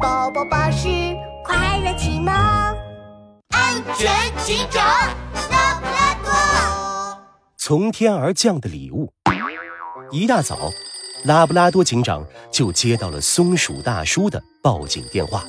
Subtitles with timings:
[0.00, 0.88] 宝宝巴士
[1.44, 2.34] 快乐启蒙，
[3.50, 4.84] 安全警长
[5.50, 7.18] 拉布拉多。
[7.56, 9.12] 从天而降的礼物。
[10.10, 10.70] 一大早，
[11.24, 15.44] 拉布拉多警长就接到了松鼠大叔的报警电话。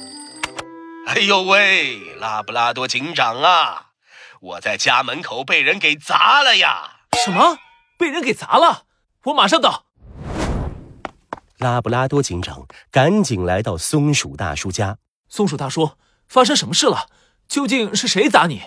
[1.07, 3.87] 哎呦喂，拉布拉多警长啊，
[4.41, 6.97] 我在家门口被人给砸了呀！
[7.23, 7.57] 什么？
[7.97, 8.83] 被人给砸了？
[9.25, 9.86] 我马上到。
[11.57, 14.97] 拉布拉多警长赶紧来到松鼠大叔家。
[15.27, 15.91] 松鼠大叔，
[16.27, 17.07] 发生什么事了？
[17.47, 18.61] 究竟是谁砸你？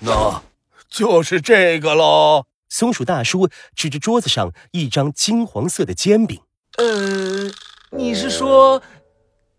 [0.00, 0.42] 那
[0.88, 2.46] 就是这个喽。
[2.68, 6.40] 松鼠大叔指着桌子上一张金黄色的煎饼。
[6.78, 7.50] 呃，
[7.90, 8.82] 你是说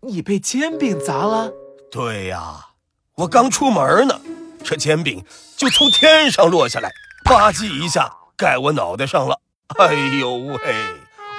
[0.00, 1.52] 你被煎饼砸了？
[1.90, 2.70] 对呀，
[3.14, 4.20] 我刚出门呢，
[4.64, 5.24] 这煎饼
[5.56, 6.90] 就从天上落下来，
[7.24, 9.40] 吧唧一下盖我脑袋上了。
[9.78, 10.56] 哎呦喂！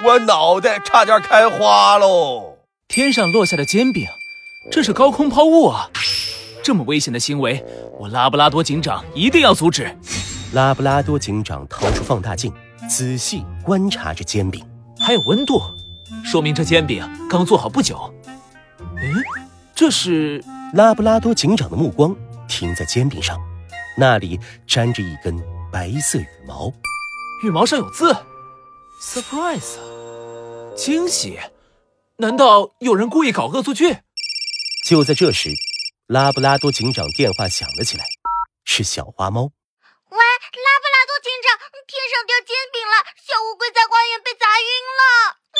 [0.04, 2.58] 我脑袋差点开花喽！
[2.86, 4.06] 天上落下的煎饼，
[4.70, 5.90] 这是高空抛物啊！
[6.62, 7.64] 这么危险的行为，
[7.98, 9.96] 我拉布拉多警长一定要阻止。
[10.52, 12.52] 拉布拉多警长掏出放大镜，
[12.88, 14.62] 仔细观察着煎饼，
[15.00, 15.62] 还有温度，
[16.22, 18.12] 说明这煎饼刚做好不久。
[18.78, 19.14] 嗯，
[19.74, 20.44] 这是
[20.74, 22.14] 拉布拉多警长的目光
[22.46, 23.38] 停在煎饼上，
[23.96, 26.70] 那里粘着一根白色羽毛，
[27.42, 28.14] 羽毛上有字。
[29.00, 29.76] surprise，
[30.74, 31.38] 惊喜？
[32.16, 33.98] 难道有人故意搞恶作剧？
[34.86, 35.50] 就在这时，
[36.06, 38.06] 拉布拉多警长电话响了起来，
[38.64, 39.42] 是小花猫。
[39.42, 45.04] 喂，拉布拉多警长，天上掉煎饼了，小乌龟在花园被砸晕了。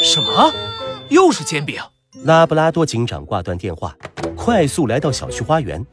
[0.02, 1.06] 什么？
[1.10, 1.82] 又是煎饼？
[2.24, 3.94] 拉布拉多警长挂断电话，
[4.34, 5.84] 快速来到小区花园。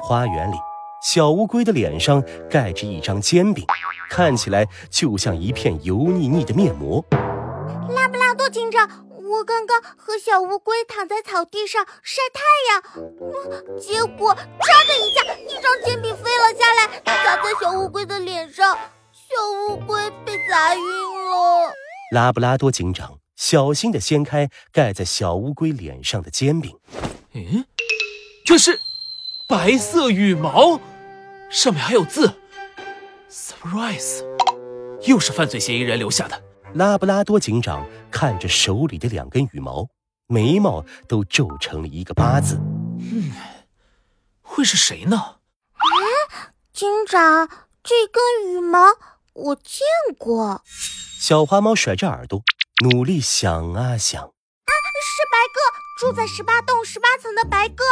[0.00, 0.56] 花园里。
[1.00, 3.64] 小乌龟的脸上盖着一张煎饼，
[4.10, 7.04] 看起来就像一片油腻腻的面膜。
[7.88, 12.82] 拉布拉多警长，我刚刚和小乌龟躺在草地上晒太阳，
[13.78, 18.76] 结果唰的一下，一张煎饼飞了下来，砸在小乌龟的脸上，
[19.12, 21.72] 小乌龟被砸晕了。
[22.12, 26.76] 拉布拉多警长小心地掀开盖在小乌龟脸上的煎饼，
[27.34, 27.64] 嗯，
[28.44, 28.80] 这是。
[29.48, 30.78] 白色羽毛，
[31.50, 32.34] 上面还有字
[33.30, 34.22] ，surprise，
[35.06, 36.42] 又是犯罪嫌疑人留下的。
[36.74, 39.88] 拉布拉多警长看着手里的两根羽毛，
[40.26, 42.56] 眉毛都皱成了一个八字。
[43.00, 43.32] 嗯，
[44.42, 45.36] 会是谁呢？
[45.76, 47.48] 哎，警长，
[47.82, 48.90] 这根羽毛
[49.32, 49.80] 我见
[50.18, 50.62] 过。
[51.18, 52.42] 小花猫甩着耳朵，
[52.84, 54.22] 努力想啊想。
[54.22, 54.72] 啊，
[55.02, 55.58] 是白鸽，
[55.98, 57.82] 住在十八栋十八层的白鸽。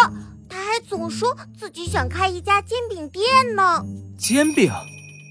[0.49, 3.25] 他还总说自己想开一家煎饼店
[3.55, 3.85] 呢。
[4.19, 4.71] 煎饼？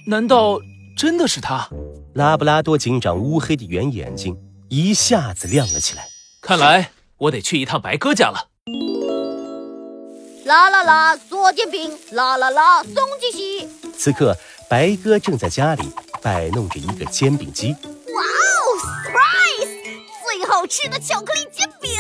[0.08, 0.60] 难道
[0.98, 1.68] 真的是他？
[2.14, 4.38] 拉布拉多警长乌黑的圆眼睛
[4.70, 6.08] 一下子亮了起来。
[6.42, 8.50] 看来我得去一趟白鸽家了。
[10.46, 11.92] 啦啦啦，做煎饼！
[12.12, 13.68] 啦啦啦，松鸡西！
[13.98, 14.38] 此刻，
[14.70, 15.84] 白鸽正在家里
[16.22, 17.72] 摆弄着一个煎饼机。
[17.72, 19.68] 哇哦，surprise！
[20.24, 21.95] 最好吃的巧克力煎饼！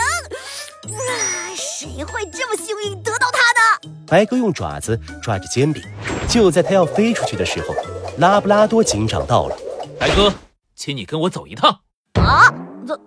[1.96, 3.40] 啊，谁会这么幸运得到它
[3.88, 3.96] 呢？
[4.06, 5.82] 白鸽用爪子抓着煎饼，
[6.28, 7.74] 就在它要飞出去的时候，
[8.18, 9.58] 拉布拉多警长到了。
[9.98, 10.32] 白鸽，
[10.76, 11.80] 请你跟我走一趟。
[12.16, 12.54] 啊？
[12.86, 13.00] 怎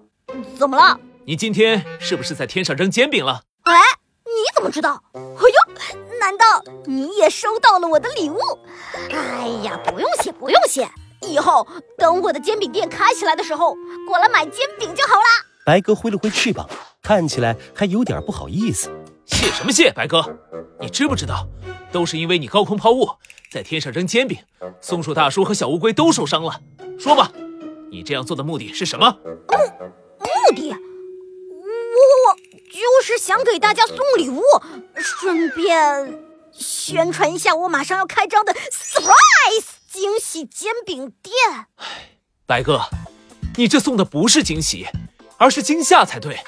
[0.59, 0.99] 怎么了？
[1.27, 3.43] 你今天是不是在天上扔煎饼了？
[3.65, 3.75] 哎，
[4.25, 5.03] 你怎么知道？
[5.13, 8.39] 哎呦，难道你也收到了我的礼物？
[9.11, 10.89] 哎呀，不用谢，不用谢，
[11.21, 11.67] 以后
[11.99, 15.45] 等我的煎饼店开起来的时候，过来买煎饼就好啦。
[15.67, 16.67] 白鸽挥了挥翅膀。
[17.09, 18.91] 看起来还有点不好意思，
[19.25, 20.23] 谢什么谢，白哥，
[20.79, 21.49] 你知不知道，
[21.91, 23.09] 都是因为你高空抛物，
[23.51, 24.37] 在天上扔煎饼，
[24.79, 26.61] 松鼠大叔和小乌龟都受伤了。
[26.99, 27.33] 说吧，
[27.91, 29.11] 你这样做的目的是什么？
[29.25, 29.27] 目
[30.19, 30.77] 目的，我
[32.27, 32.37] 我
[32.71, 34.43] 就是想给大家送礼物，
[34.97, 41.33] 顺便宣传一下我马上要开张的 surprise 惊喜煎饼店。
[42.45, 42.83] 白哥，
[43.57, 44.87] 你这送的不是惊喜，
[45.39, 46.39] 而是惊吓才对。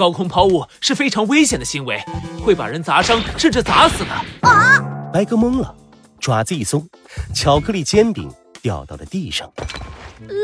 [0.00, 2.02] 高空抛物是非常危险的行为，
[2.42, 4.48] 会把人砸伤甚至砸死的。
[4.48, 4.82] 啊！
[5.12, 5.76] 白哥懵了，
[6.18, 6.88] 爪子一松，
[7.34, 8.32] 巧克力煎饼
[8.62, 9.52] 掉到了地上。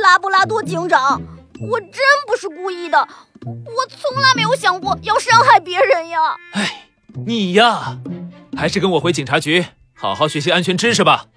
[0.03, 1.23] 拉布拉多警长，
[1.58, 1.91] 我真
[2.26, 2.99] 不是故意的，
[3.47, 6.37] 我从来没有想过要伤害别人呀。
[6.52, 6.88] 哎，
[7.25, 7.97] 你呀，
[8.59, 9.64] 还是跟我回警察局，
[9.94, 11.29] 好好学习安全知识吧。